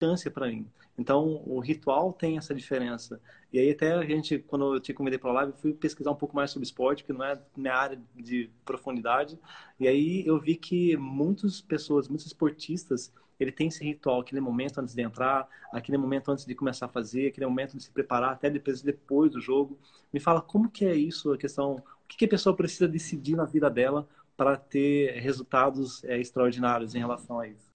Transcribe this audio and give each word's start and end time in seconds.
chance 0.00 0.28
para 0.30 0.46
mim. 0.46 0.66
Então, 0.96 1.42
o 1.46 1.60
ritual 1.60 2.12
tem 2.12 2.38
essa 2.38 2.54
diferença. 2.54 3.20
E 3.52 3.58
aí, 3.58 3.70
até 3.70 3.92
a 3.92 4.04
gente, 4.04 4.38
quando 4.38 4.74
eu 4.74 4.80
te 4.80 4.92
convidei 4.92 5.18
para 5.18 5.30
a 5.30 5.34
live, 5.34 5.52
fui 5.60 5.72
pesquisar 5.72 6.10
um 6.10 6.16
pouco 6.16 6.34
mais 6.34 6.50
sobre 6.50 6.66
esporte, 6.66 7.04
que 7.04 7.12
não 7.12 7.24
é 7.24 7.40
minha 7.56 7.74
área 7.74 8.00
de 8.16 8.50
profundidade. 8.64 9.38
E 9.78 9.86
aí, 9.86 10.24
eu 10.26 10.38
vi 10.38 10.56
que 10.56 10.96
muitas 10.96 11.60
pessoas, 11.60 12.08
muitos 12.08 12.26
esportistas, 12.26 13.12
ele 13.38 13.52
tem 13.52 13.68
esse 13.68 13.84
ritual, 13.84 14.20
aquele 14.20 14.40
momento 14.40 14.80
antes 14.80 14.94
de 14.94 15.02
entrar, 15.02 15.48
aquele 15.72 15.96
momento 15.96 16.30
antes 16.32 16.44
de 16.44 16.54
começar 16.54 16.86
a 16.86 16.88
fazer, 16.88 17.28
aquele 17.28 17.46
momento 17.46 17.76
de 17.76 17.82
se 17.84 17.90
preparar, 17.90 18.32
até 18.32 18.50
depois, 18.50 18.82
depois 18.82 19.30
do 19.30 19.40
jogo. 19.40 19.78
Me 20.12 20.18
fala 20.18 20.40
como 20.40 20.68
que 20.68 20.84
é 20.84 20.94
isso, 20.94 21.32
a 21.32 21.38
questão, 21.38 21.74
o 21.74 21.82
que, 22.08 22.16
que 22.16 22.24
a 22.24 22.28
pessoa 22.28 22.56
precisa 22.56 22.88
decidir 22.88 23.36
na 23.36 23.44
vida 23.44 23.70
dela 23.70 24.08
para 24.36 24.56
ter 24.56 25.20
resultados 25.20 26.02
é, 26.04 26.18
extraordinários 26.18 26.94
em 26.94 26.98
relação 26.98 27.38
a 27.38 27.46
isso. 27.46 27.68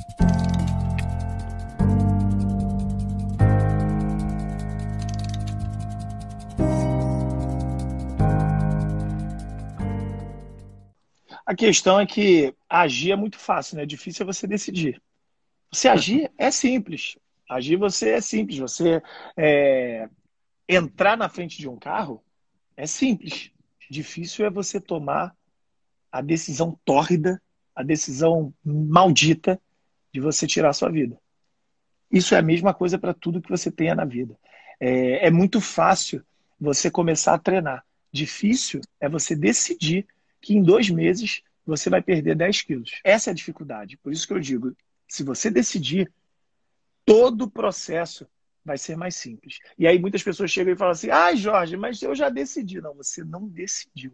A 11.45 11.53
questão 11.55 11.99
é 11.99 12.05
que 12.05 12.53
agir 12.69 13.11
é 13.11 13.15
muito 13.15 13.37
fácil, 13.37 13.77
né? 13.77 13.85
Difícil 13.85 14.23
é 14.23 14.25
você 14.25 14.47
decidir. 14.47 15.01
Você 15.71 15.87
agir 15.87 16.31
é 16.37 16.49
simples. 16.51 17.17
Agir 17.49 17.75
você 17.75 18.11
é 18.11 18.21
simples. 18.21 18.59
Você 18.59 19.01
é, 19.35 20.07
entrar 20.67 21.17
na 21.17 21.27
frente 21.27 21.57
de 21.57 21.67
um 21.67 21.77
carro 21.77 22.23
é 22.77 22.87
simples. 22.87 23.51
Difícil 23.89 24.45
é 24.45 24.49
você 24.49 24.79
tomar 24.79 25.35
a 26.11 26.21
decisão 26.21 26.79
tórrida, 26.85 27.41
a 27.75 27.83
decisão 27.83 28.53
maldita 28.63 29.59
de 30.13 30.21
você 30.21 30.47
tirar 30.47 30.69
a 30.69 30.73
sua 30.73 30.89
vida. 30.89 31.19
Isso 32.11 32.35
é 32.35 32.37
a 32.37 32.43
mesma 32.43 32.73
coisa 32.73 32.97
para 32.97 33.13
tudo 33.13 33.41
que 33.41 33.49
você 33.49 33.71
tenha 33.71 33.95
na 33.95 34.05
vida. 34.05 34.37
É, 34.79 35.27
é 35.27 35.31
muito 35.31 35.59
fácil 35.59 36.23
você 36.59 36.89
começar 36.89 37.33
a 37.33 37.39
treinar. 37.39 37.83
Difícil 38.11 38.79
é 38.99 39.09
você 39.09 39.35
decidir 39.35 40.05
que 40.43 40.53
em 40.53 40.61
dois 40.61 40.89
meses 40.89 41.41
você 41.65 41.89
vai 41.89 42.01
perder 42.01 42.35
10 42.35 42.61
quilos. 42.63 42.99
Essa 43.03 43.29
é 43.29 43.31
a 43.31 43.35
dificuldade. 43.35 43.97
Por 43.97 44.11
isso 44.11 44.27
que 44.27 44.33
eu 44.33 44.39
digo, 44.39 44.75
se 45.07 45.23
você 45.23 45.49
decidir, 45.49 46.11
todo 47.05 47.43
o 47.43 47.49
processo 47.49 48.27
vai 48.63 48.77
ser 48.77 48.97
mais 48.97 49.15
simples. 49.15 49.59
E 49.79 49.87
aí 49.87 49.97
muitas 49.97 50.21
pessoas 50.21 50.51
chegam 50.51 50.73
e 50.73 50.77
falam 50.77 50.91
assim: 50.91 51.09
ah, 51.09 51.33
Jorge, 51.33 51.77
mas 51.77 52.01
eu 52.01 52.13
já 52.13 52.29
decidi. 52.29 52.81
Não, 52.81 52.93
você 52.93 53.23
não 53.23 53.47
decidiu. 53.47 54.11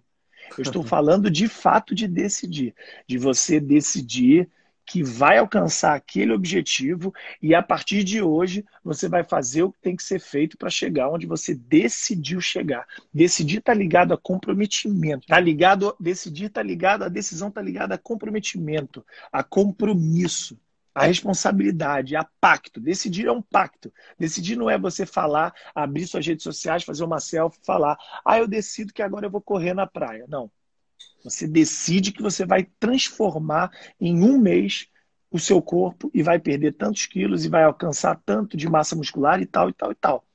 Eu 0.55 0.61
estou 0.61 0.83
falando 0.85 1.29
de 1.29 1.47
fato 1.47 1.95
de 1.95 2.07
decidir, 2.07 2.75
de 3.07 3.17
você 3.17 3.59
decidir 3.59 4.47
que 4.89 5.03
vai 5.03 5.37
alcançar 5.37 5.93
aquele 5.93 6.33
objetivo 6.33 7.13
e 7.39 7.53
a 7.53 7.61
partir 7.61 8.03
de 8.03 8.23
hoje 8.23 8.65
você 8.83 9.07
vai 9.07 9.23
fazer 9.23 9.61
o 9.61 9.71
que 9.71 9.79
tem 9.79 9.95
que 9.95 10.01
ser 10.01 10.19
feito 10.19 10.57
para 10.57 10.67
chegar 10.67 11.09
onde 11.09 11.27
você 11.27 11.53
decidiu 11.53 12.41
chegar. 12.41 12.87
Decidir 13.13 13.59
está 13.59 13.71
ligado 13.71 14.15
a 14.15 14.17
comprometimento, 14.17 15.27
tá 15.27 15.39
ligado, 15.39 15.95
decidir 15.99 16.45
está 16.45 16.63
ligado, 16.63 17.03
a 17.03 17.07
decisão 17.07 17.49
está 17.49 17.61
ligada 17.61 17.93
a 17.93 17.99
comprometimento, 17.99 19.05
a 19.31 19.43
compromisso 19.43 20.57
a 20.95 21.05
responsabilidade, 21.05 22.15
a 22.15 22.27
pacto. 22.41 22.81
Decidir 22.81 23.27
é 23.27 23.31
um 23.31 23.43
pacto. 23.43 23.93
Decidir 24.17 24.57
não 24.57 24.69
é 24.69 24.77
você 24.77 25.05
falar, 25.05 25.53
abrir 25.73 26.07
suas 26.07 26.25
redes 26.25 26.43
sociais, 26.43 26.83
fazer 26.83 27.03
uma 27.03 27.19
selfie, 27.19 27.59
falar, 27.63 27.95
ah, 28.25 28.39
eu 28.39 28.47
decido 28.47 28.91
que 28.91 29.03
agora 29.03 29.27
eu 29.27 29.29
vou 29.29 29.39
correr 29.39 29.73
na 29.73 29.85
praia. 29.85 30.25
Não. 30.27 30.51
Você 31.23 31.47
decide 31.47 32.11
que 32.11 32.21
você 32.21 32.45
vai 32.45 32.67
transformar 32.79 33.71
em 33.99 34.23
um 34.23 34.37
mês 34.37 34.87
o 35.31 35.37
seu 35.37 35.61
corpo 35.61 36.09
e 36.13 36.23
vai 36.23 36.39
perder 36.39 36.73
tantos 36.73 37.05
quilos 37.05 37.45
e 37.45 37.49
vai 37.49 37.63
alcançar 37.63 38.19
tanto 38.25 38.57
de 38.57 38.67
massa 38.67 38.95
muscular 38.95 39.41
e 39.41 39.45
tal, 39.45 39.69
e 39.69 39.73
tal, 39.73 39.91
e 39.91 39.95
tal. 39.95 40.25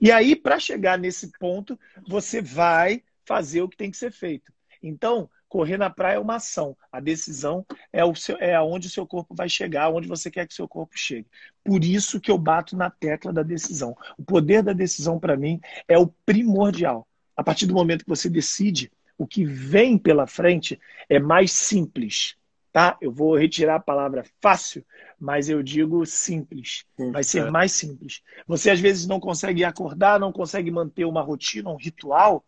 E 0.00 0.10
aí, 0.10 0.34
para 0.34 0.58
chegar 0.58 0.98
nesse 0.98 1.30
ponto, 1.38 1.78
você 2.08 2.40
vai 2.40 3.02
fazer 3.24 3.62
o 3.62 3.68
que 3.68 3.76
tem 3.76 3.90
que 3.90 3.96
ser 3.96 4.10
feito. 4.10 4.52
Então, 4.82 5.28
correr 5.46 5.76
na 5.76 5.90
praia 5.90 6.16
é 6.16 6.18
uma 6.18 6.36
ação. 6.36 6.76
A 6.90 7.00
decisão 7.00 7.66
é, 7.92 8.04
o 8.04 8.14
seu, 8.14 8.36
é 8.38 8.54
aonde 8.54 8.86
o 8.86 8.90
seu 8.90 9.06
corpo 9.06 9.34
vai 9.34 9.48
chegar, 9.48 9.90
onde 9.90 10.08
você 10.08 10.30
quer 10.30 10.46
que 10.46 10.52
o 10.52 10.56
seu 10.56 10.66
corpo 10.66 10.96
chegue. 10.96 11.26
Por 11.62 11.84
isso 11.84 12.20
que 12.20 12.30
eu 12.30 12.38
bato 12.38 12.76
na 12.76 12.88
tecla 12.88 13.32
da 13.32 13.42
decisão. 13.42 13.94
O 14.16 14.24
poder 14.24 14.62
da 14.62 14.72
decisão, 14.72 15.18
para 15.18 15.36
mim, 15.36 15.60
é 15.86 15.98
o 15.98 16.06
primordial. 16.06 17.06
A 17.36 17.44
partir 17.44 17.66
do 17.66 17.74
momento 17.74 18.04
que 18.04 18.08
você 18.08 18.28
decide, 18.28 18.90
o 19.20 19.26
que 19.26 19.44
vem 19.44 19.98
pela 19.98 20.26
frente 20.26 20.80
é 21.06 21.18
mais 21.18 21.52
simples, 21.52 22.36
tá? 22.72 22.96
Eu 23.02 23.12
vou 23.12 23.36
retirar 23.36 23.74
a 23.74 23.80
palavra 23.80 24.24
fácil, 24.40 24.82
mas 25.20 25.50
eu 25.50 25.62
digo 25.62 26.06
simples. 26.06 26.86
Vai 27.12 27.22
ser 27.22 27.46
é. 27.46 27.50
mais 27.50 27.72
simples. 27.72 28.22
Você 28.48 28.70
às 28.70 28.80
vezes 28.80 29.06
não 29.06 29.20
consegue 29.20 29.62
acordar, 29.62 30.18
não 30.18 30.32
consegue 30.32 30.70
manter 30.70 31.04
uma 31.04 31.20
rotina, 31.20 31.68
um 31.68 31.76
ritual, 31.76 32.42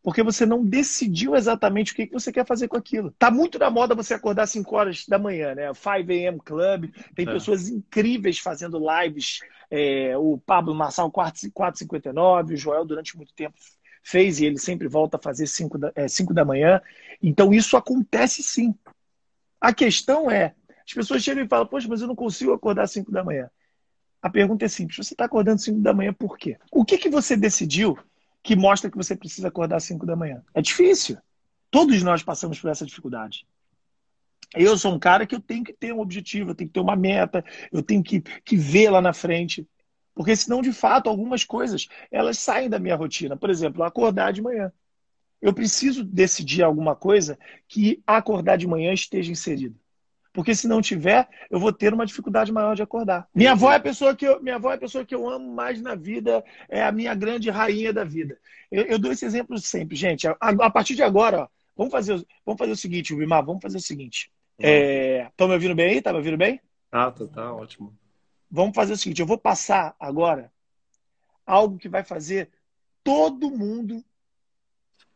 porque 0.00 0.22
você 0.22 0.46
não 0.46 0.64
decidiu 0.64 1.34
exatamente 1.34 1.90
o 1.90 1.96
que 1.96 2.06
você 2.06 2.30
quer 2.30 2.46
fazer 2.46 2.68
com 2.68 2.76
aquilo. 2.76 3.10
Tá 3.18 3.28
muito 3.28 3.58
na 3.58 3.68
moda 3.68 3.92
você 3.92 4.14
acordar 4.14 4.44
às 4.44 4.50
5 4.50 4.76
horas 4.76 5.04
da 5.08 5.18
manhã, 5.18 5.56
né? 5.56 5.74
5 5.74 5.88
a.m. 6.08 6.38
Club, 6.38 6.88
tem 7.16 7.28
é. 7.28 7.32
pessoas 7.32 7.68
incríveis 7.68 8.38
fazendo 8.38 8.78
lives. 8.78 9.40
É, 9.68 10.16
o 10.16 10.38
Pablo 10.38 10.72
Marçal 10.72 11.10
459, 11.10 12.54
o 12.54 12.56
Joel 12.56 12.84
durante 12.84 13.16
muito 13.16 13.34
tempo 13.34 13.56
fez 14.02 14.40
e 14.40 14.44
ele 14.44 14.58
sempre 14.58 14.88
volta 14.88 15.16
a 15.16 15.20
fazer 15.20 15.46
5 15.46 15.78
da, 15.78 15.92
é, 15.94 16.08
cinco 16.08 16.34
da 16.34 16.44
manhã. 16.44 16.80
Então 17.22 17.52
isso 17.52 17.76
acontece 17.76 18.42
sim. 18.42 18.74
A 19.60 19.72
questão 19.72 20.30
é, 20.30 20.54
as 20.84 20.92
pessoas 20.92 21.22
chegam 21.22 21.44
e 21.44 21.48
falam, 21.48 21.66
poxa, 21.66 21.86
mas 21.88 22.00
eu 22.00 22.08
não 22.08 22.16
consigo 22.16 22.52
acordar 22.52 22.82
às 22.82 22.92
5 22.92 23.10
da 23.12 23.22
manhã. 23.22 23.48
A 24.20 24.30
pergunta 24.30 24.64
é 24.64 24.68
simples, 24.68 24.96
você 24.96 25.14
está 25.14 25.24
acordando 25.24 25.56
às 25.56 25.64
5 25.64 25.80
da 25.80 25.92
manhã 25.92 26.12
por 26.12 26.36
quê? 26.36 26.58
O 26.70 26.84
que, 26.84 26.98
que 26.98 27.08
você 27.08 27.36
decidiu 27.36 27.98
que 28.42 28.56
mostra 28.56 28.90
que 28.90 28.96
você 28.96 29.16
precisa 29.16 29.48
acordar 29.48 29.76
às 29.76 29.84
5 29.84 30.04
da 30.04 30.16
manhã? 30.16 30.42
É 30.54 30.60
difícil. 30.60 31.16
Todos 31.70 32.02
nós 32.02 32.22
passamos 32.22 32.60
por 32.60 32.70
essa 32.70 32.84
dificuldade. 32.84 33.46
Eu 34.54 34.76
sou 34.76 34.94
um 34.94 34.98
cara 34.98 35.26
que 35.26 35.34
eu 35.34 35.40
tenho 35.40 35.64
que 35.64 35.72
ter 35.72 35.92
um 35.94 36.00
objetivo, 36.00 36.50
eu 36.50 36.54
tenho 36.54 36.68
que 36.68 36.74
ter 36.74 36.80
uma 36.80 36.94
meta, 36.94 37.42
eu 37.72 37.82
tenho 37.82 38.02
que, 38.02 38.20
que 38.20 38.56
ver 38.56 38.90
lá 38.90 39.00
na 39.00 39.12
frente. 39.12 39.66
Porque 40.14 40.36
senão, 40.36 40.60
de 40.60 40.72
fato, 40.72 41.08
algumas 41.08 41.44
coisas 41.44 41.88
elas 42.10 42.38
saem 42.38 42.68
da 42.68 42.78
minha 42.78 42.96
rotina. 42.96 43.36
Por 43.36 43.50
exemplo, 43.50 43.82
acordar 43.82 44.32
de 44.32 44.42
manhã. 44.42 44.72
Eu 45.40 45.52
preciso 45.52 46.04
decidir 46.04 46.62
alguma 46.62 46.94
coisa 46.94 47.38
que 47.66 48.02
acordar 48.06 48.56
de 48.56 48.66
manhã 48.66 48.92
esteja 48.92 49.32
inserido. 49.32 49.74
Porque 50.32 50.54
se 50.54 50.66
não 50.66 50.80
tiver, 50.80 51.28
eu 51.50 51.58
vou 51.58 51.72
ter 51.72 51.92
uma 51.92 52.06
dificuldade 52.06 52.52
maior 52.52 52.74
de 52.74 52.82
acordar. 52.82 53.28
Minha 53.34 53.52
avó 53.52 53.70
é 53.70 53.76
a 53.76 53.80
pessoa 53.80 54.16
que 54.16 54.26
eu, 54.26 54.42
minha 54.42 54.54
avó 54.54 54.70
é 54.70 54.76
a 54.76 54.78
pessoa 54.78 55.04
que 55.04 55.14
eu 55.14 55.28
amo 55.28 55.52
mais 55.52 55.82
na 55.82 55.94
vida, 55.94 56.42
é 56.68 56.82
a 56.82 56.92
minha 56.92 57.14
grande 57.14 57.50
rainha 57.50 57.92
da 57.92 58.04
vida. 58.04 58.38
Eu, 58.70 58.84
eu 58.84 58.98
dou 58.98 59.12
esse 59.12 59.26
exemplo 59.26 59.58
sempre, 59.58 59.94
gente. 59.94 60.26
A, 60.26 60.36
a, 60.40 60.70
partir 60.70 60.94
de 60.94 61.02
agora, 61.02 61.42
ó, 61.42 61.48
vamos 61.76 61.92
fazer, 61.92 62.24
vamos 62.46 62.58
fazer 62.58 62.72
o 62.72 62.76
seguinte, 62.76 63.12
Wilmar, 63.12 63.44
vamos 63.44 63.60
fazer 63.60 63.76
o 63.76 63.82
seguinte. 63.82 64.30
Estão 64.58 65.46
é, 65.46 65.48
me 65.48 65.54
ouvindo 65.54 65.74
bem 65.74 65.90
aí? 65.90 66.02
Tá 66.02 66.12
me 66.12 66.18
ouvindo 66.18 66.38
bem? 66.38 66.60
Ah, 66.90 67.10
tá, 67.10 67.26
tá 67.26 67.52
ótimo 67.52 67.92
vamos 68.52 68.76
fazer 68.76 68.92
o 68.92 68.96
seguinte: 68.98 69.20
eu 69.20 69.26
vou 69.26 69.38
passar 69.38 69.96
agora 69.98 70.52
algo 71.46 71.78
que 71.78 71.88
vai 71.88 72.04
fazer 72.04 72.50
todo 73.02 73.50
mundo 73.50 74.04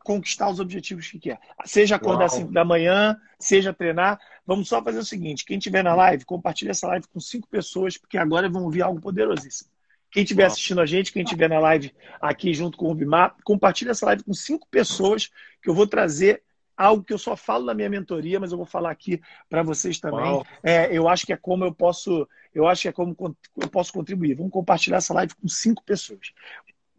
conquistar 0.02 0.48
os 0.48 0.60
objetivos 0.60 1.10
que 1.10 1.18
quer. 1.18 1.40
Seja 1.64 1.96
acordar 1.96 2.26
às 2.26 2.32
5 2.32 2.52
da 2.52 2.64
manhã, 2.64 3.20
seja 3.38 3.74
treinar. 3.74 4.20
Vamos 4.46 4.68
só 4.68 4.82
fazer 4.82 4.98
o 4.98 5.04
seguinte: 5.04 5.44
quem 5.44 5.58
estiver 5.58 5.84
na 5.84 5.94
live, 5.94 6.24
compartilha 6.24 6.70
essa 6.70 6.86
live 6.86 7.06
com 7.08 7.20
cinco 7.20 7.46
pessoas, 7.48 7.98
porque 7.98 8.16
agora 8.16 8.48
vão 8.48 8.64
ouvir 8.64 8.82
algo 8.82 9.00
poderosíssimo. 9.00 9.70
Quem 10.10 10.22
estiver 10.22 10.44
assistindo 10.44 10.80
a 10.80 10.86
gente, 10.86 11.12
quem 11.12 11.22
estiver 11.22 11.48
na 11.48 11.58
live 11.58 11.92
aqui 12.20 12.54
junto 12.54 12.78
com 12.78 12.86
o 12.86 12.88
Rubimar, 12.88 13.36
compartilha 13.44 13.90
essa 13.90 14.06
live 14.06 14.24
com 14.24 14.32
cinco 14.32 14.66
pessoas 14.70 15.30
que 15.60 15.68
eu 15.68 15.74
vou 15.74 15.86
trazer 15.86 16.42
algo 16.76 17.02
que 17.02 17.12
eu 17.12 17.18
só 17.18 17.36
falo 17.36 17.64
na 17.64 17.74
minha 17.74 17.88
mentoria, 17.88 18.38
mas 18.38 18.52
eu 18.52 18.58
vou 18.58 18.66
falar 18.66 18.90
aqui 18.90 19.20
para 19.48 19.62
vocês 19.62 19.98
também. 19.98 20.42
É, 20.62 20.96
eu 20.96 21.08
acho 21.08 21.24
que 21.24 21.32
é 21.32 21.36
como 21.36 21.64
eu 21.64 21.74
posso, 21.74 22.28
eu 22.54 22.66
acho 22.68 22.82
que 22.82 22.88
é 22.88 22.92
como 22.92 23.16
eu 23.56 23.68
posso 23.68 23.92
contribuir. 23.92 24.34
Vamos 24.34 24.52
compartilhar 24.52 24.98
essa 24.98 25.14
live 25.14 25.34
com 25.34 25.48
cinco 25.48 25.82
pessoas. 25.84 26.32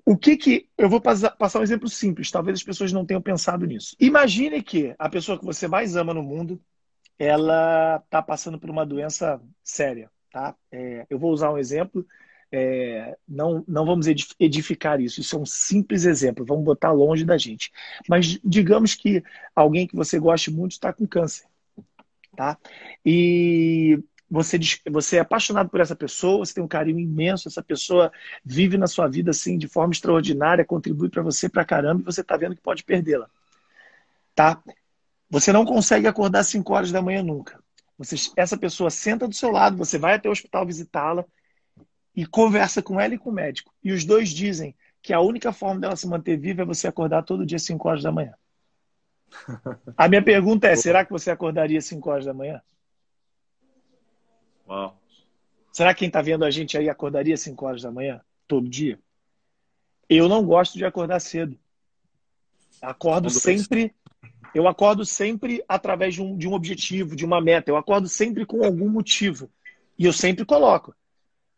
O 0.05 0.17
que 0.17 0.37
que 0.37 0.69
eu 0.77 0.89
vou 0.89 1.01
passar, 1.01 1.59
um 1.59 1.63
exemplo 1.63 1.89
simples? 1.89 2.31
Talvez 2.31 2.59
as 2.59 2.63
pessoas 2.63 2.93
não 2.93 3.05
tenham 3.05 3.21
pensado 3.21 3.65
nisso. 3.65 3.95
Imagine 3.99 4.63
que 4.63 4.95
a 4.97 5.09
pessoa 5.09 5.37
que 5.37 5.45
você 5.45 5.67
mais 5.67 5.95
ama 5.95 6.13
no 6.13 6.23
mundo, 6.23 6.61
ela 7.19 8.01
está 8.05 8.21
passando 8.21 8.57
por 8.57 8.69
uma 8.69 8.85
doença 8.85 9.41
séria, 9.61 10.09
tá? 10.31 10.55
É, 10.71 11.05
eu 11.09 11.19
vou 11.19 11.31
usar 11.31 11.51
um 11.51 11.57
exemplo 11.57 12.05
é, 12.51 13.17
não, 13.27 13.63
não 13.67 13.85
vamos 13.85 14.07
edificar 14.39 15.01
isso. 15.01 15.19
Isso 15.19 15.35
é 15.35 15.39
um 15.39 15.45
simples 15.45 16.05
exemplo. 16.05 16.45
Vamos 16.45 16.63
botar 16.63 16.91
longe 16.91 17.25
da 17.25 17.37
gente. 17.37 17.71
Mas 18.07 18.39
digamos 18.43 18.95
que 18.95 19.23
alguém 19.55 19.87
que 19.87 19.95
você 19.95 20.19
goste 20.19 20.51
muito 20.51 20.73
está 20.73 20.93
com 20.93 21.05
câncer. 21.05 21.45
Tá? 22.35 22.57
E 23.05 24.01
você, 24.29 24.59
você 24.89 25.17
é 25.17 25.19
apaixonado 25.19 25.69
por 25.69 25.79
essa 25.79 25.95
pessoa, 25.95 26.45
você 26.45 26.53
tem 26.53 26.63
um 26.63 26.67
carinho 26.67 26.99
imenso, 26.99 27.47
essa 27.47 27.63
pessoa 27.63 28.11
vive 28.43 28.77
na 28.77 28.87
sua 28.87 29.07
vida 29.07 29.31
assim 29.31 29.57
de 29.57 29.67
forma 29.67 29.93
extraordinária, 29.93 30.65
contribui 30.65 31.09
para 31.09 31.23
você 31.23 31.49
pra 31.49 31.65
caramba 31.65 32.01
e 32.01 32.05
você 32.05 32.21
está 32.21 32.37
vendo 32.37 32.55
que 32.55 32.61
pode 32.61 32.83
perdê-la. 32.83 33.29
Tá? 34.35 34.61
Você 35.29 35.51
não 35.51 35.65
consegue 35.65 36.07
acordar 36.07 36.39
às 36.39 36.47
5 36.47 36.73
horas 36.73 36.91
da 36.91 37.01
manhã 37.01 37.23
nunca. 37.23 37.59
Você, 37.97 38.15
essa 38.35 38.57
pessoa 38.57 38.89
senta 38.89 39.27
do 39.27 39.33
seu 39.33 39.49
lado, 39.49 39.75
você 39.75 39.97
vai 39.97 40.15
até 40.15 40.29
o 40.29 40.31
hospital 40.31 40.65
visitá-la, 40.65 41.25
e 42.17 42.25
conversa 42.25 42.81
com 42.81 42.99
ela 42.99 43.13
e 43.13 43.17
com 43.19 43.29
o 43.29 43.33
médico. 43.33 43.71
E 43.83 43.91
os 43.91 44.03
dois 44.03 44.29
dizem 44.29 44.75
que 45.03 45.13
a 45.13 45.21
única 45.21 45.53
forma 45.53 45.79
dela 45.79 45.95
se 45.95 46.07
manter 46.07 46.35
viva 46.35 46.63
é 46.63 46.65
você 46.65 46.87
acordar 46.87 47.21
todo 47.21 47.45
dia 47.45 47.57
às 47.57 47.61
5 47.61 47.87
horas 47.87 48.01
da 48.01 48.11
manhã. 48.11 48.33
A 49.95 50.09
minha 50.09 50.23
pergunta 50.23 50.67
é: 50.67 50.75
será 50.75 51.05
que 51.05 51.11
você 51.11 51.29
acordaria 51.29 51.77
às 51.77 51.85
5 51.85 52.09
horas 52.09 52.25
da 52.25 52.33
manhã? 52.33 52.59
Uau. 54.67 54.99
Será 55.71 55.93
que 55.93 55.99
quem 55.99 56.07
está 56.07 56.19
vendo 56.19 56.43
a 56.43 56.49
gente 56.49 56.75
aí 56.75 56.89
acordaria 56.89 57.35
às 57.35 57.41
5 57.41 57.63
horas 57.63 57.83
da 57.83 57.91
manhã? 57.91 58.19
Todo 58.47 58.67
dia? 58.67 58.99
Eu 60.09 60.27
não 60.27 60.43
gosto 60.43 60.75
de 60.75 60.85
acordar 60.85 61.19
cedo. 61.19 61.55
Acordo 62.81 63.29
sempre. 63.29 63.93
Eu 64.55 64.67
acordo 64.67 65.05
sempre 65.05 65.63
através 65.69 66.15
de 66.15 66.23
um, 66.23 66.35
de 66.35 66.47
um 66.47 66.53
objetivo, 66.53 67.15
de 67.15 67.23
uma 67.23 67.39
meta. 67.39 67.69
Eu 67.69 67.77
acordo 67.77 68.09
sempre 68.09 68.43
com 68.43 68.65
algum 68.65 68.89
motivo. 68.89 69.51
E 69.99 70.05
eu 70.05 70.13
sempre 70.13 70.43
coloco. 70.43 70.95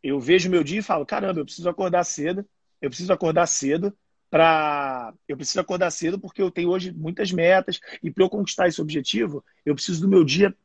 Eu 0.02 0.20
vejo 0.20 0.50
meu 0.50 0.64
dia 0.64 0.80
e 0.80 0.84
falo: 0.84 1.06
caramba, 1.06 1.40
eu 1.40 1.46
preciso 1.46 1.70
acordar 1.70 2.04
cedo. 2.04 2.46
Eu 2.82 2.90
preciso 2.90 3.12
acordar 3.12 3.48
cedo 3.48 3.96
para. 4.30 5.14
Eu 5.28 5.36
preciso 5.36 5.60
acordar 5.60 5.92
cedo 5.92 6.20
porque 6.20 6.42
eu 6.42 6.52
tenho 6.52 6.70
hoje 6.70 6.92
muitas 6.92 7.32
metas. 7.32 7.80
E 8.02 8.10
para 8.10 8.24
eu 8.24 8.30
conquistar 8.30 8.68
esse 8.68 8.82
objetivo, 8.82 9.44
eu 9.66 9.76
preciso 9.76 10.02
do 10.02 10.08
meu 10.08 10.24
dia 10.24 10.56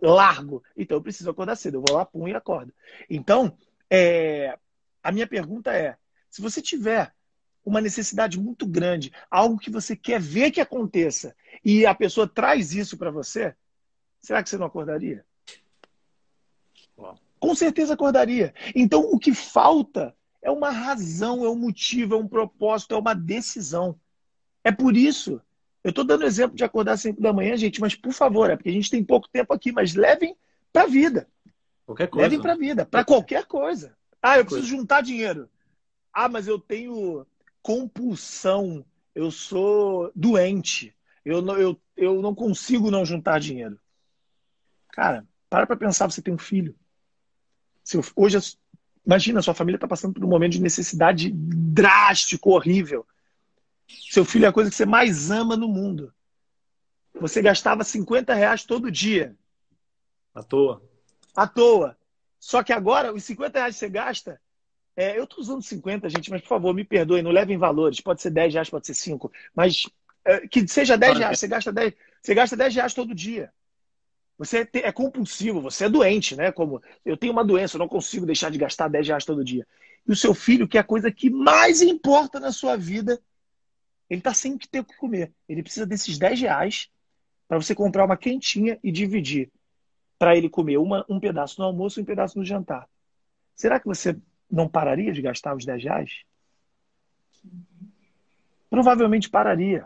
largo. 0.00 0.62
Então 0.76 0.96
eu 0.96 1.02
preciso 1.02 1.30
acordar 1.30 1.56
cedo. 1.56 1.78
Eu 1.78 1.84
vou 1.86 1.96
lá, 1.96 2.04
pum, 2.04 2.28
e 2.28 2.34
acordo. 2.34 2.72
Então, 3.08 3.56
é... 3.88 4.56
a 5.02 5.10
minha 5.10 5.26
pergunta 5.26 5.72
é: 5.72 5.96
se 6.30 6.40
você 6.40 6.62
tiver 6.62 7.12
uma 7.64 7.80
necessidade 7.80 8.38
muito 8.38 8.66
grande, 8.66 9.12
algo 9.30 9.58
que 9.58 9.70
você 9.70 9.94
quer 9.94 10.20
ver 10.20 10.50
que 10.50 10.60
aconteça, 10.60 11.36
e 11.64 11.84
a 11.84 11.94
pessoa 11.94 12.26
traz 12.26 12.72
isso 12.72 12.96
para 12.96 13.10
você, 13.10 13.54
será 14.18 14.42
que 14.42 14.48
você 14.48 14.56
não 14.56 14.66
acordaria? 14.66 15.24
Com 17.40 17.54
certeza 17.54 17.94
acordaria. 17.94 18.54
Então, 18.74 19.00
o 19.00 19.18
que 19.18 19.34
falta 19.34 20.14
é 20.42 20.50
uma 20.50 20.70
razão, 20.70 21.44
é 21.44 21.48
um 21.48 21.56
motivo, 21.56 22.14
é 22.14 22.16
um 22.16 22.28
propósito, 22.28 22.94
é 22.94 22.98
uma 22.98 23.14
decisão. 23.14 23.98
É 24.62 24.70
por 24.70 24.96
isso. 24.96 25.40
Eu 25.82 25.88
estou 25.90 26.04
dando 26.04 26.26
exemplo 26.26 26.56
de 26.56 26.62
acordar 26.62 26.98
5 26.98 27.20
da 27.20 27.32
manhã, 27.32 27.56
gente, 27.56 27.80
mas 27.80 27.94
por 27.94 28.12
favor, 28.12 28.50
é 28.50 28.56
porque 28.56 28.68
a 28.68 28.72
gente 28.72 28.90
tem 28.90 29.02
pouco 29.02 29.28
tempo 29.28 29.52
aqui, 29.52 29.72
mas 29.72 29.94
levem 29.94 30.36
para 30.72 30.82
a 30.82 30.86
vida. 30.86 31.26
Qualquer 31.86 32.08
coisa. 32.08 32.22
Levem 32.22 32.40
para 32.40 32.52
a 32.52 32.56
vida, 32.56 32.86
para 32.86 33.04
qualquer 33.04 33.46
coisa. 33.46 33.96
Ah, 34.22 34.38
eu 34.38 34.44
preciso 34.44 34.66
juntar 34.66 35.00
dinheiro. 35.00 35.48
Ah, 36.12 36.28
mas 36.28 36.46
eu 36.46 36.58
tenho 36.58 37.26
compulsão, 37.62 38.84
eu 39.14 39.30
sou 39.30 40.12
doente, 40.14 40.94
eu 41.24 41.40
não, 41.40 41.56
eu, 41.56 41.80
eu 41.96 42.20
não 42.20 42.34
consigo 42.34 42.90
não 42.90 43.04
juntar 43.04 43.40
dinheiro. 43.40 43.78
Cara, 44.88 45.26
para 45.48 45.66
para 45.66 45.76
pensar, 45.76 46.10
você 46.10 46.20
tem 46.20 46.34
um 46.34 46.38
filho. 46.38 46.74
Seu, 47.90 48.04
hoje, 48.14 48.38
imagina, 49.04 49.42
sua 49.42 49.52
família 49.52 49.76
está 49.76 49.88
passando 49.88 50.14
por 50.14 50.24
um 50.24 50.28
momento 50.28 50.52
de 50.52 50.62
necessidade 50.62 51.28
drástico, 51.32 52.50
horrível. 52.50 53.04
Seu 53.88 54.24
filho 54.24 54.44
é 54.44 54.48
a 54.48 54.52
coisa 54.52 54.70
que 54.70 54.76
você 54.76 54.86
mais 54.86 55.28
ama 55.32 55.56
no 55.56 55.66
mundo. 55.66 56.14
Você 57.20 57.42
gastava 57.42 57.82
50 57.82 58.32
reais 58.32 58.62
todo 58.62 58.92
dia. 58.92 59.36
À 60.32 60.40
toa. 60.40 60.80
À 61.34 61.48
toa. 61.48 61.98
Só 62.38 62.62
que 62.62 62.72
agora, 62.72 63.12
os 63.12 63.24
50 63.24 63.58
reais 63.58 63.74
que 63.74 63.80
você 63.80 63.88
gasta, 63.88 64.40
é, 64.94 65.18
eu 65.18 65.24
estou 65.24 65.40
usando 65.40 65.60
50, 65.60 66.08
gente, 66.08 66.30
mas 66.30 66.42
por 66.42 66.48
favor, 66.48 66.72
me 66.72 66.84
perdoem, 66.84 67.24
não 67.24 67.32
levem 67.32 67.58
valores. 67.58 68.00
Pode 68.00 68.22
ser 68.22 68.30
10 68.30 68.54
reais, 68.54 68.70
pode 68.70 68.86
ser 68.86 68.94
5. 68.94 69.32
Mas 69.52 69.82
é, 70.24 70.46
que 70.46 70.66
seja 70.68 70.96
10 70.96 71.18
reais, 71.18 71.40
você 71.40 71.48
gasta 71.48 71.72
10, 71.72 71.92
você 72.22 72.34
gasta 72.36 72.56
10 72.56 72.72
reais 72.76 72.94
todo 72.94 73.12
dia. 73.12 73.52
Você 74.40 74.66
é 74.72 74.90
compulsivo, 74.90 75.60
você 75.60 75.84
é 75.84 75.88
doente, 75.90 76.34
né? 76.34 76.50
Como 76.50 76.82
eu 77.04 77.14
tenho 77.14 77.30
uma 77.30 77.44
doença, 77.44 77.76
eu 77.76 77.78
não 77.78 77.86
consigo 77.86 78.24
deixar 78.24 78.50
de 78.50 78.56
gastar 78.56 78.88
10 78.88 79.08
reais 79.08 79.24
todo 79.26 79.44
dia. 79.44 79.66
E 80.08 80.12
o 80.12 80.16
seu 80.16 80.32
filho, 80.32 80.66
que 80.66 80.78
é 80.78 80.80
a 80.80 80.84
coisa 80.84 81.12
que 81.12 81.28
mais 81.28 81.82
importa 81.82 82.40
na 82.40 82.50
sua 82.50 82.74
vida, 82.74 83.20
ele 84.08 84.20
está 84.20 84.32
sem 84.32 84.56
ter 84.56 84.80
o 84.80 84.84
que 84.84 84.96
comer. 84.96 85.30
Ele 85.46 85.62
precisa 85.62 85.84
desses 85.84 86.18
10 86.18 86.40
reais 86.40 86.88
para 87.46 87.60
você 87.60 87.74
comprar 87.74 88.06
uma 88.06 88.16
quentinha 88.16 88.78
e 88.82 88.90
dividir 88.90 89.52
para 90.18 90.34
ele 90.34 90.48
comer 90.48 90.78
uma, 90.78 91.04
um 91.06 91.20
pedaço 91.20 91.60
no 91.60 91.66
almoço 91.66 92.00
e 92.00 92.02
um 92.02 92.06
pedaço 92.06 92.38
no 92.38 92.44
jantar. 92.44 92.88
Será 93.54 93.78
que 93.78 93.86
você 93.86 94.16
não 94.50 94.66
pararia 94.66 95.12
de 95.12 95.20
gastar 95.20 95.54
os 95.54 95.66
10 95.66 95.84
reais? 95.84 96.22
Provavelmente 98.70 99.28
pararia. 99.28 99.84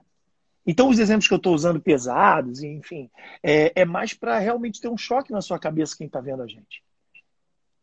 Então, 0.66 0.88
os 0.88 0.98
exemplos 0.98 1.28
que 1.28 1.34
eu 1.34 1.38
estou 1.38 1.54
usando 1.54 1.80
pesados, 1.80 2.62
enfim, 2.62 3.10
é, 3.42 3.72
é 3.82 3.84
mais 3.84 4.14
para 4.14 4.38
realmente 4.38 4.80
ter 4.80 4.88
um 4.88 4.96
choque 4.96 5.32
na 5.32 5.42
sua 5.42 5.58
cabeça 5.58 5.96
quem 5.96 6.06
está 6.06 6.20
vendo 6.20 6.42
a 6.42 6.46
gente. 6.46 6.82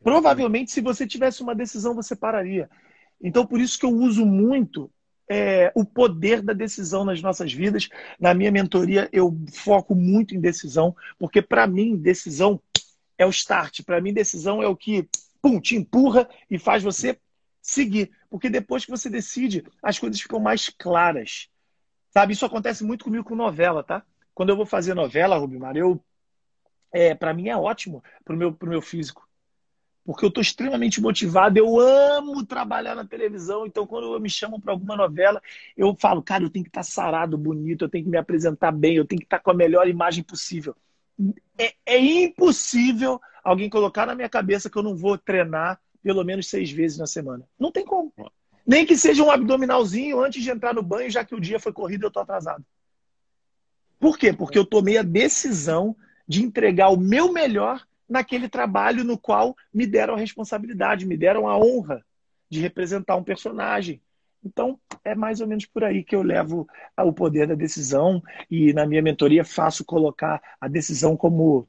Provavelmente, 0.03 0.71
se 0.71 0.81
você 0.81 1.05
tivesse 1.05 1.43
uma 1.43 1.53
decisão, 1.53 1.93
você 1.93 2.15
pararia. 2.15 2.69
Então, 3.21 3.45
por 3.45 3.61
isso 3.61 3.77
que 3.77 3.85
eu 3.85 3.91
uso 3.91 4.25
muito 4.25 4.89
é, 5.29 5.71
o 5.75 5.85
poder 5.85 6.41
da 6.41 6.53
decisão 6.53 7.05
nas 7.05 7.21
nossas 7.21 7.53
vidas. 7.53 7.87
Na 8.19 8.33
minha 8.33 8.51
mentoria, 8.51 9.07
eu 9.13 9.33
foco 9.53 9.95
muito 9.95 10.35
em 10.35 10.41
decisão, 10.41 10.95
porque 11.17 11.41
para 11.41 11.67
mim, 11.67 11.95
decisão 11.95 12.59
é 13.17 13.25
o 13.25 13.29
start. 13.29 13.83
Para 13.83 14.01
mim, 14.01 14.11
decisão 14.11 14.61
é 14.61 14.67
o 14.67 14.75
que 14.75 15.07
pum, 15.41 15.59
te 15.61 15.75
empurra 15.75 16.27
e 16.49 16.57
faz 16.57 16.83
você 16.83 17.17
seguir. 17.61 18.11
Porque 18.29 18.49
depois 18.49 18.83
que 18.83 18.91
você 18.91 19.09
decide, 19.09 19.63
as 19.81 19.99
coisas 19.99 20.19
ficam 20.19 20.39
mais 20.39 20.67
claras. 20.67 21.47
Sabe, 22.11 22.33
isso 22.33 22.45
acontece 22.45 22.83
muito 22.83 23.05
comigo 23.05 23.23
com 23.23 23.35
novela, 23.35 23.83
tá? 23.83 24.03
Quando 24.33 24.49
eu 24.49 24.57
vou 24.57 24.65
fazer 24.65 24.93
novela, 24.93 25.37
Rubimar, 25.37 25.75
eu 25.75 26.03
é, 26.93 27.15
para 27.15 27.33
mim 27.33 27.47
é 27.47 27.55
ótimo 27.55 28.03
pro 28.23 28.35
meu 28.35 28.53
pro 28.53 28.69
meu 28.69 28.81
físico. 28.81 29.27
Porque 30.03 30.25
eu 30.25 30.29
estou 30.29 30.41
extremamente 30.41 30.99
motivado, 30.99 31.57
eu 31.57 31.79
amo 31.79 32.43
trabalhar 32.45 32.95
na 32.95 33.05
televisão, 33.05 33.67
então 33.67 33.85
quando 33.85 34.19
me 34.19 34.29
chamam 34.29 34.59
para 34.59 34.73
alguma 34.73 34.97
novela, 34.97 35.39
eu 35.77 35.95
falo, 35.99 36.23
cara, 36.23 36.43
eu 36.43 36.49
tenho 36.49 36.65
que 36.65 36.69
estar 36.69 36.81
tá 36.81 36.83
sarado, 36.83 37.37
bonito, 37.37 37.85
eu 37.85 37.89
tenho 37.89 38.05
que 38.05 38.09
me 38.09 38.17
apresentar 38.17 38.71
bem, 38.71 38.95
eu 38.95 39.05
tenho 39.05 39.19
que 39.19 39.25
estar 39.25 39.37
tá 39.37 39.43
com 39.43 39.51
a 39.51 39.53
melhor 39.53 39.87
imagem 39.87 40.23
possível. 40.23 40.75
É, 41.57 41.73
é 41.85 41.99
impossível 41.99 43.21
alguém 43.43 43.69
colocar 43.69 44.07
na 44.07 44.15
minha 44.15 44.29
cabeça 44.29 44.69
que 44.69 44.77
eu 44.77 44.83
não 44.83 44.95
vou 44.95 45.17
treinar 45.17 45.79
pelo 46.01 46.23
menos 46.23 46.49
seis 46.49 46.71
vezes 46.71 46.97
na 46.97 47.05
semana. 47.05 47.47
Não 47.59 47.71
tem 47.71 47.85
como. 47.85 48.11
Nem 48.65 48.85
que 48.85 48.97
seja 48.97 49.23
um 49.23 49.31
abdominalzinho 49.31 50.19
antes 50.19 50.43
de 50.43 50.49
entrar 50.49 50.73
no 50.73 50.83
banho, 50.83 51.09
já 51.09 51.23
que 51.25 51.35
o 51.35 51.39
dia 51.39 51.59
foi 51.59 51.73
corrido 51.73 52.03
e 52.03 52.05
eu 52.05 52.09
estou 52.09 52.21
atrasado. 52.21 52.63
Por 53.99 54.17
quê? 54.17 54.33
Porque 54.33 54.57
eu 54.57 54.65
tomei 54.65 54.97
a 54.97 55.03
decisão 55.03 55.95
de 56.27 56.43
entregar 56.43 56.89
o 56.89 56.97
meu 56.97 57.31
melhor 57.31 57.85
naquele 58.07 58.49
trabalho 58.49 59.03
no 59.03 59.17
qual 59.17 59.55
me 59.73 59.85
deram 59.87 60.15
a 60.15 60.17
responsabilidade, 60.17 61.05
me 61.05 61.17
deram 61.17 61.47
a 61.47 61.57
honra 61.57 62.03
de 62.49 62.59
representar 62.59 63.15
um 63.15 63.23
personagem. 63.23 64.01
Então, 64.43 64.79
é 65.03 65.15
mais 65.15 65.39
ou 65.39 65.47
menos 65.47 65.65
por 65.65 65.83
aí 65.83 66.03
que 66.03 66.15
eu 66.15 66.21
levo 66.21 66.67
o 66.97 67.13
poder 67.13 67.47
da 67.47 67.55
decisão 67.55 68.21
e 68.49 68.73
na 68.73 68.85
minha 68.85 69.01
mentoria 69.01 69.45
faço 69.45 69.85
colocar 69.85 70.41
a 70.59 70.67
decisão 70.67 71.15
como 71.15 71.67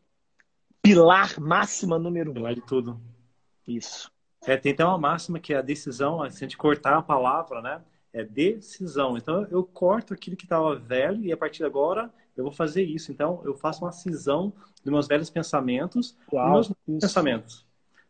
pilar 0.82 1.38
máxima 1.38 1.99
número 1.99 2.32
um. 2.32 2.34
Pilar 2.34 2.54
de 2.54 2.62
tudo. 2.62 3.00
Isso. 3.66 4.12
É, 4.46 4.56
tem 4.56 4.72
até 4.72 4.84
uma 4.84 4.99
máxima 4.99 5.38
que 5.38 5.54
é 5.54 5.58
a 5.58 5.62
decisão, 5.62 6.18
se 6.30 6.38
a 6.38 6.46
gente 6.46 6.56
cortar 6.56 6.96
a 6.96 7.02
palavra, 7.02 7.61
né? 7.62 7.80
É 8.12 8.25
decisão. 8.25 9.16
Então 9.16 9.46
eu 9.50 9.64
corto 9.64 10.12
aquilo 10.12 10.37
que 10.37 10.44
estava 10.44 10.75
velho 10.76 11.25
e 11.25 11.32
a 11.32 11.37
partir 11.37 11.58
de 11.58 11.64
agora 11.64 12.11
eu 12.37 12.44
vou 12.44 12.52
fazer 12.52 12.82
isso. 12.82 13.11
Então 13.12 13.40
eu 13.44 13.54
faço 13.54 13.84
uma 13.84 13.92
cisão 13.92 14.52
dos 14.84 14.92
meus 14.92 15.06
velhos 15.06 15.30
pensamentos 15.30 16.16
Uau, 16.32 16.58
dos 16.58 16.68
meus 16.68 16.78
isso. 16.88 17.00
pensamentos. 17.00 17.66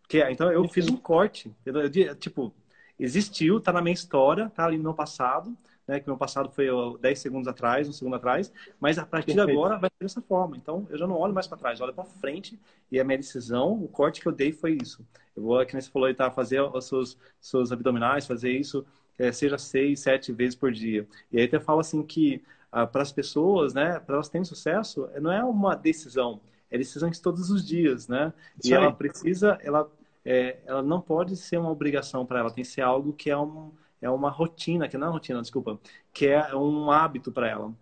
Que, 0.09 0.23
então 0.31 0.51
eu 0.51 0.67
fiz 0.69 0.89
um 0.89 0.97
corte. 0.97 1.55
Eu, 1.65 1.75
eu, 1.75 2.17
tipo, 2.17 2.53
existiu, 2.99 3.59
está 3.59 3.73
na 3.73 3.81
minha 3.81 3.95
história, 3.95 4.47
está 4.47 4.65
ali 4.65 4.77
no 4.77 4.85
meu 4.85 4.95
passado 4.95 5.57
né, 5.93 6.01
que 6.01 6.09
meu 6.09 6.17
passado 6.17 6.51
foi 6.51 6.67
10 7.01 7.19
segundos 7.19 7.47
atrás, 7.47 7.87
um 7.87 7.93
segundo 7.93 8.17
atrás, 8.17 8.51
mas 8.81 8.99
a 8.99 9.05
partir 9.05 9.35
Perfeito. 9.35 9.47
de 9.47 9.53
agora 9.53 9.79
vai 9.79 9.91
ser 9.91 10.05
dessa 10.05 10.23
forma. 10.23 10.57
Então, 10.57 10.87
eu 10.89 10.97
já 10.97 11.07
não 11.07 11.19
olho 11.19 11.35
mais 11.35 11.47
para 11.47 11.59
trás, 11.59 11.81
olho 11.83 11.93
para 11.93 12.05
frente 12.05 12.59
e 12.91 12.99
a 12.99 13.05
minha 13.05 13.19
decisão, 13.19 13.75
o 13.75 13.89
corte 13.89 14.21
que 14.21 14.27
eu 14.27 14.33
dei 14.33 14.53
foi 14.53 14.79
isso. 14.81 15.07
Eu 15.37 15.43
vou, 15.43 15.65
que 15.67 15.79
você 15.79 15.91
falou, 15.91 16.13
tá, 16.15 16.31
fazer 16.31 16.63
os 16.63 16.87
seus, 16.87 17.19
seus 17.41 17.73
abdominais, 17.73 18.27
fazer 18.27 18.51
isso, 18.51 18.87
é, 19.19 19.31
seja 19.31 19.59
seis, 19.59 20.01
sete 20.01 20.33
vezes 20.33 20.55
por 20.55 20.73
dia. 20.73 21.07
E 21.31 21.39
aí 21.39 21.45
até 21.45 21.61
falo 21.61 21.81
assim 21.81 22.03
que 22.03 22.43
ah, 22.71 22.87
para 22.87 23.03
as 23.03 23.13
pessoas, 23.13 23.75
né, 23.75 24.01
para 24.01 24.15
elas 24.15 24.31
terem 24.31 24.47
sucesso, 24.47 25.11
não 25.21 25.31
é 25.31 25.45
uma 25.45 25.75
decisão, 25.75 26.41
é 26.71 26.79
decisões 26.79 27.21
todos 27.21 27.51
os 27.51 27.67
dias, 27.67 28.09
né? 28.09 28.33
Isso 28.59 28.73
e 28.73 28.75
aí. 28.75 28.83
ela 28.83 28.93
precisa, 28.93 29.59
ela, 29.63 29.91
é, 30.25 30.57
ela 30.65 30.83
não 30.83 31.03
pode 31.03 31.37
ser 31.37 31.59
uma 31.59 31.71
obrigação 31.71 32.25
para 32.25 32.41
ela, 32.41 32.51
tem 32.51 32.65
que 32.65 32.71
ser 32.71 32.81
algo 32.81 33.13
que 33.13 33.29
é 33.29 33.37
um 33.37 33.71
é 34.03 34.11
uma 34.11 34.31
rotina, 34.31 34.89
que 34.89 34.99
não 34.99 35.07
é 35.09 35.11
uma 35.11 35.15
rotina, 35.15 35.43
desculpa, 35.43 35.81
que 36.13 36.27
é 36.29 36.55
um 36.57 36.91
hábito 36.93 37.33
para 37.33 37.49
ela. 37.49 37.75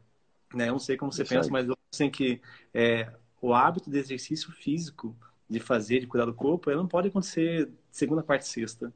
Né? 0.55 0.69
Eu 0.69 0.73
não 0.73 0.79
sei 0.79 0.97
como 0.97 1.13
você 1.13 1.25
Isso 1.25 1.31
pensa, 1.31 1.49
aí. 1.49 1.53
mas 1.53 1.69
eu 1.69 1.77
sei 1.93 2.11
que 2.11 2.41
é, 2.75 3.13
o 3.41 3.55
hábito 3.55 3.91
de 3.91 3.99
exercício 3.99 4.53
físico, 4.53 5.17
de 5.49 5.61
fazer, 5.61 6.01
de 6.01 6.07
cuidar 6.07 6.27
do 6.27 6.35
corpo, 6.35 6.71
ele 6.71 6.79
não 6.79 6.89
pode 6.89 7.09
acontecer 7.09 7.71
segunda, 7.91 8.23
quarta 8.23 8.45
e 8.45 8.49
sexta. 8.49 8.93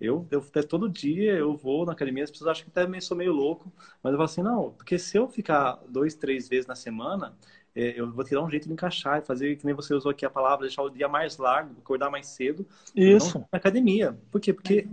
Eu, 0.00 0.26
eu 0.30 0.42
todo 0.66 0.88
dia 0.88 1.34
eu 1.34 1.54
vou 1.56 1.84
na 1.84 1.92
academia, 1.92 2.24
as 2.24 2.30
pessoas 2.30 2.50
acham 2.52 2.64
que 2.64 2.70
até 2.70 2.86
meio, 2.86 3.02
sou 3.02 3.16
meio 3.16 3.32
louco, 3.32 3.70
mas 4.02 4.12
eu 4.12 4.18
falo 4.18 4.22
assim, 4.24 4.42
não, 4.42 4.72
porque 4.72 4.98
se 4.98 5.16
eu 5.18 5.28
ficar 5.28 5.76
dois, 5.88 6.14
três 6.14 6.48
vezes 6.48 6.66
na 6.66 6.74
semana, 6.74 7.36
é, 7.74 8.00
eu 8.00 8.10
vou 8.10 8.24
tirar 8.24 8.42
um 8.42 8.50
jeito 8.50 8.66
de 8.66 8.72
encaixar 8.72 9.18
e 9.18 9.24
fazer, 9.24 9.56
que 9.56 9.64
nem 9.64 9.74
você 9.74 9.94
usou 9.94 10.10
aqui 10.10 10.26
a 10.26 10.30
palavra, 10.30 10.66
deixar 10.66 10.82
o 10.82 10.90
dia 10.90 11.08
mais 11.08 11.36
largo, 11.38 11.74
acordar 11.78 12.10
mais 12.10 12.26
cedo. 12.26 12.66
Isso. 12.94 13.38
na 13.38 13.58
academia. 13.58 14.18
Por 14.30 14.40
quê? 14.40 14.52
Porque 14.52 14.88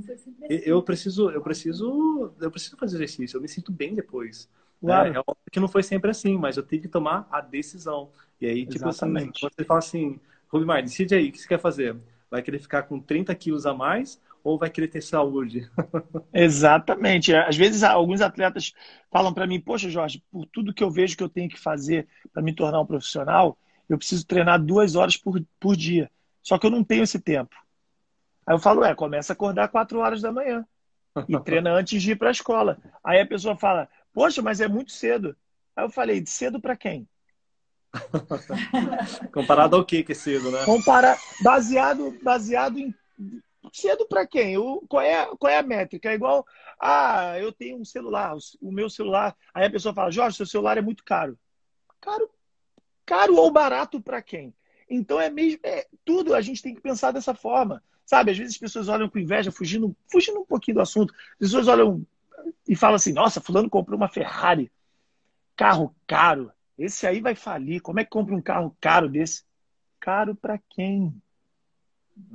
eu 0.50 0.82
preciso, 0.84 1.32
eu 1.32 1.42
preciso, 1.42 2.32
eu 2.40 2.52
preciso 2.52 2.78
fazer 2.78 2.98
exercício, 2.98 3.38
eu 3.38 3.42
me 3.42 3.48
sinto 3.48 3.72
bem 3.72 3.96
depois. 3.96 4.48
Né? 4.82 4.94
Claro. 4.94 5.14
É, 5.14 5.18
é 5.18 5.20
óbvio 5.20 5.52
que 5.52 5.60
não 5.60 5.68
foi 5.68 5.82
sempre 5.82 6.12
assim, 6.12 6.38
mas 6.38 6.56
eu 6.56 6.64
tenho 6.64 6.82
que 6.82 6.88
tomar 6.88 7.28
a 7.32 7.42
decisão. 7.42 8.10
E 8.40 8.46
aí, 8.46 8.66
tipo 8.66 8.88
assim, 8.88 9.06
Exatamente. 9.06 9.46
assim, 9.46 9.56
você 9.56 9.64
fala 9.64 9.80
assim, 9.80 10.20
Rubimar, 10.48 10.84
decide 10.84 11.16
aí, 11.16 11.30
o 11.30 11.32
que 11.32 11.40
você 11.40 11.48
quer 11.48 11.60
fazer? 11.60 11.96
Vai 12.30 12.42
querer 12.44 12.60
ficar 12.60 12.84
com 12.84 13.00
30 13.00 13.34
quilos 13.36 13.66
a 13.66 13.74
mais 13.74 14.22
ou 14.48 14.58
vai 14.58 14.70
querer 14.70 14.88
ter 14.88 15.02
saúde? 15.02 15.70
Exatamente. 16.34 17.36
Às 17.36 17.58
vezes, 17.58 17.84
alguns 17.84 18.22
atletas 18.22 18.74
falam 19.12 19.34
para 19.34 19.46
mim: 19.46 19.60
Poxa, 19.60 19.90
Jorge, 19.90 20.24
por 20.32 20.46
tudo 20.46 20.74
que 20.74 20.82
eu 20.82 20.90
vejo 20.90 21.18
que 21.18 21.24
eu 21.24 21.28
tenho 21.28 21.50
que 21.50 21.60
fazer 21.60 22.08
para 22.32 22.42
me 22.42 22.56
tornar 22.56 22.80
um 22.80 22.86
profissional, 22.86 23.58
eu 23.90 23.98
preciso 23.98 24.26
treinar 24.26 24.64
duas 24.64 24.96
horas 24.96 25.18
por, 25.18 25.44
por 25.60 25.76
dia. 25.76 26.10
Só 26.42 26.58
que 26.58 26.66
eu 26.66 26.72
não 26.72 26.82
tenho 26.82 27.04
esse 27.04 27.20
tempo. 27.20 27.54
Aí 28.46 28.56
eu 28.56 28.60
falo: 28.60 28.86
É, 28.86 28.96
começa 28.96 29.34
a 29.34 29.36
acordar 29.36 29.68
quatro 29.68 30.00
horas 30.00 30.22
da 30.22 30.32
manhã 30.32 30.66
e 31.28 31.38
treina 31.44 31.74
antes 31.74 32.02
de 32.02 32.12
ir 32.12 32.16
para 32.16 32.30
a 32.30 32.32
escola. 32.32 32.78
Aí 33.04 33.20
a 33.20 33.28
pessoa 33.28 33.58
fala: 33.58 33.90
Poxa, 34.14 34.42
mas 34.42 34.62
é 34.62 34.68
muito 34.70 34.94
cedo. 34.94 35.36
Aí 35.76 35.84
eu 35.84 35.90
falei: 35.90 36.26
Cedo 36.26 36.62
para 36.62 36.78
quem? 36.78 37.06
Comparado 39.34 39.76
ao 39.76 39.84
que 39.84 40.04
que 40.04 40.14
é 40.14 40.16
cedo, 40.16 40.52
né? 40.52 40.64
Compara... 40.64 41.18
Baseado, 41.42 42.18
baseado 42.24 42.80
em 42.80 42.94
cedo 43.74 44.08
para 44.08 44.26
quem? 44.26 44.58
O, 44.58 44.82
qual, 44.88 45.02
é, 45.02 45.26
qual 45.38 45.52
é 45.52 45.58
a 45.58 45.64
métrica? 45.64 46.10
É 46.10 46.14
igual, 46.14 46.46
ah, 46.80 47.38
eu 47.40 47.52
tenho 47.52 47.80
um 47.80 47.86
celular, 47.86 48.36
o 48.62 48.72
meu 48.72 48.90
celular. 48.90 49.36
Aí 49.54 49.66
a 49.66 49.72
pessoa 49.72 49.94
fala, 49.94 50.12
Jorge, 50.12 50.38
seu 50.38 50.46
celular 50.46 50.78
é 50.78 50.82
muito 50.82 51.04
caro. 51.04 51.38
Caro, 52.00 52.30
caro 53.06 53.36
ou 53.36 53.52
barato 53.52 54.02
para 54.02 54.22
quem? 54.22 54.54
Então 54.90 55.20
é 55.20 55.30
mesmo, 55.30 55.60
é, 55.64 55.88
tudo 56.06 56.34
a 56.34 56.42
gente 56.42 56.62
tem 56.62 56.74
que 56.74 56.82
pensar 56.82 57.12
dessa 57.12 57.34
forma. 57.34 57.84
Sabe, 58.06 58.32
às 58.32 58.38
vezes 58.38 58.54
as 58.54 58.60
pessoas 58.60 58.88
olham 58.88 59.10
com 59.10 59.20
inveja, 59.20 59.52
fugindo, 59.52 59.96
fugindo 60.10 60.40
um 60.40 60.46
pouquinho 60.46 60.76
do 60.76 60.82
assunto. 60.82 61.14
As 61.34 61.40
pessoas 61.40 61.68
olham 61.68 62.06
e 62.68 62.76
falam 62.76 62.96
assim: 62.96 63.12
nossa, 63.12 63.42
fulano 63.42 63.70
comprou 63.70 63.98
uma 63.98 64.08
Ferrari, 64.08 64.72
carro 65.56 65.94
caro. 66.08 66.52
Esse 66.78 67.06
aí 67.06 67.20
vai 67.20 67.36
falir. 67.36 67.82
Como 67.82 68.00
é 68.00 68.04
que 68.04 68.10
compra 68.10 68.36
um 68.36 68.42
carro 68.42 68.76
caro 68.80 69.10
desse? 69.10 69.44
Caro 70.00 70.36
para 70.36 70.58
quem? 70.70 71.14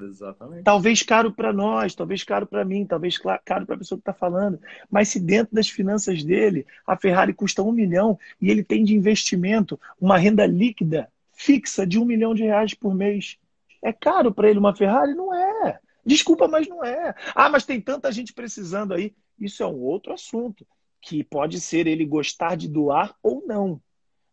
Exatamente. 0.00 0.62
Talvez 0.62 1.02
caro 1.02 1.32
para 1.32 1.52
nós, 1.52 1.94
talvez 1.94 2.24
caro 2.24 2.46
para 2.46 2.64
mim, 2.64 2.86
talvez 2.86 3.18
caro 3.18 3.66
para 3.66 3.74
a 3.74 3.78
pessoa 3.78 3.98
que 3.98 4.02
está 4.02 4.12
falando. 4.12 4.60
Mas 4.90 5.08
se 5.08 5.20
dentro 5.20 5.54
das 5.54 5.68
finanças 5.68 6.22
dele 6.22 6.66
a 6.86 6.96
Ferrari 6.96 7.32
custa 7.32 7.62
um 7.62 7.72
milhão 7.72 8.18
e 8.40 8.50
ele 8.50 8.62
tem 8.62 8.84
de 8.84 8.94
investimento 8.94 9.78
uma 10.00 10.16
renda 10.18 10.46
líquida 10.46 11.10
fixa 11.32 11.86
de 11.86 11.98
um 11.98 12.04
milhão 12.04 12.34
de 12.34 12.44
reais 12.44 12.74
por 12.74 12.94
mês, 12.94 13.38
é 13.82 13.92
caro 13.92 14.32
para 14.32 14.48
ele 14.48 14.58
uma 14.58 14.74
Ferrari? 14.74 15.14
Não 15.14 15.34
é. 15.34 15.80
Desculpa, 16.04 16.46
mas 16.48 16.68
não 16.68 16.84
é. 16.84 17.14
Ah, 17.34 17.48
mas 17.48 17.64
tem 17.64 17.80
tanta 17.80 18.10
gente 18.12 18.32
precisando 18.32 18.94
aí. 18.94 19.14
Isso 19.38 19.62
é 19.62 19.66
um 19.66 19.80
outro 19.80 20.12
assunto 20.12 20.66
que 21.00 21.24
pode 21.24 21.60
ser 21.60 21.86
ele 21.86 22.04
gostar 22.04 22.56
de 22.56 22.68
doar 22.68 23.14
ou 23.22 23.42
não. 23.44 23.80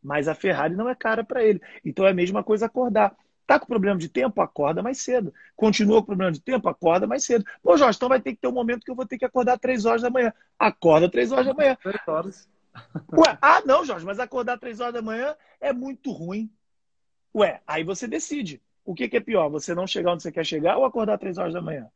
Mas 0.02 0.28
a 0.28 0.36
Ferrari 0.36 0.76
não 0.76 0.88
é 0.88 0.96
cara 0.96 1.24
para 1.24 1.44
ele. 1.44 1.60
Então 1.84 2.06
é 2.06 2.12
a 2.12 2.14
mesma 2.14 2.44
coisa 2.44 2.68
acordar. 2.68 3.16
Tá 3.50 3.60
com 3.60 3.66
problema 3.66 3.98
de 3.98 4.08
tempo? 4.08 4.44
Acorda 4.44 4.84
mais 4.84 5.00
cedo. 5.00 5.34
Continua 5.56 6.02
com 6.02 6.06
problema 6.06 6.32
de 6.32 6.40
tempo? 6.40 6.70
Acorda 6.70 7.08
mais 7.08 7.24
cedo. 7.24 7.44
Pô, 7.64 7.76
Jorge, 7.76 7.98
então 7.98 8.08
vai 8.08 8.22
ter 8.22 8.34
que 8.34 8.42
ter 8.42 8.48
um 8.48 8.52
momento 8.52 8.86
que 8.86 8.92
eu 8.92 8.96
vou 8.96 9.08
ter 9.08 9.18
que 9.18 9.26
acordar 9.26 9.58
três 9.58 9.86
horas 9.86 10.04
da 10.04 10.10
manhã. 10.12 10.32
Acorda 10.60 11.10
três 11.10 11.32
horas 11.32 11.48
da 11.48 11.54
manhã. 11.56 11.76
Três 11.82 12.08
horas. 12.08 12.48
Ué, 13.12 13.40
ah, 13.42 13.60
não, 13.66 13.84
Jorge, 13.84 14.06
mas 14.06 14.20
acordar 14.20 14.60
três 14.60 14.80
horas 14.80 14.94
da 14.94 15.02
manhã 15.02 15.36
é 15.60 15.74
muito 15.74 16.12
ruim. 16.12 16.48
Ué, 17.34 17.60
aí 17.66 17.84
você 17.84 18.08
decide. 18.08 18.62
O 18.86 18.94
que, 18.94 19.10
que 19.10 19.18
é 19.18 19.20
pior? 19.20 19.50
Você 19.50 19.74
não 19.74 19.88
chegar 19.88 20.14
onde 20.14 20.22
você 20.22 20.32
quer 20.32 20.46
chegar 20.46 20.78
ou 20.78 20.86
acordar 20.86 21.18
três 21.18 21.40
horas 21.40 21.56
da 21.56 21.60
manhã? 21.60 21.90